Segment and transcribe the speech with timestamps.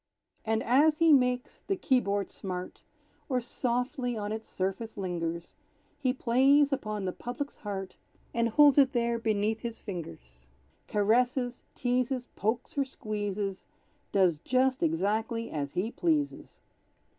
[0.43, 2.81] And as he makes the key board smart,
[3.29, 5.53] Or softly on its surface lingers,
[5.99, 7.95] He plays upon the public's heart,
[8.33, 10.47] And holds it there beneath his fingers;
[10.87, 13.67] Caresses, teases, pokes or squeezes,
[14.11, 16.61] Does just exactly as he pleases.